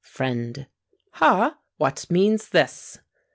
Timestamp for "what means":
1.77-2.49